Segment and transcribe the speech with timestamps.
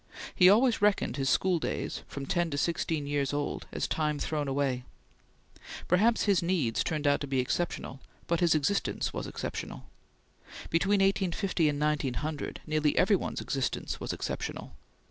[0.33, 4.47] He always reckoned his school days, from ten to sixteen years old, as time thrown
[4.47, 4.83] away.
[5.87, 9.85] Perhaps his needs turned out to be exceptional, but his existence was exceptional.
[10.71, 14.73] Between 1850 and 1900 nearly every one's existence was exceptional.